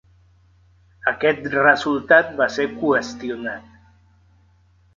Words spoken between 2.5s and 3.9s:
ser qüestionat.